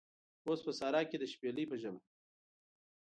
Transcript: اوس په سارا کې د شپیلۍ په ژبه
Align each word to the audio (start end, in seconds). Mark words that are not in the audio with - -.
اوس 0.47 0.59
په 0.65 0.71
سارا 0.79 1.01
کې 1.09 1.17
د 1.19 1.23
شپیلۍ 1.33 1.65
په 1.67 1.75
ژبه 1.81 2.01